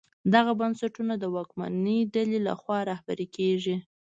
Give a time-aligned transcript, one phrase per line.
[0.33, 3.75] دغه بنسټونه د واکمنې ډلې لخوا رهبري کېږي.